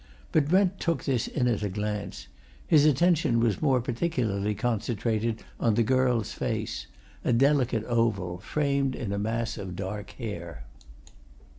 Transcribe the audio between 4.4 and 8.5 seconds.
concentrated on the girl's face a delicate oval,